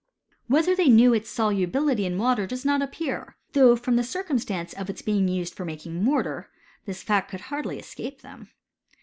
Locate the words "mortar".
6.03-6.49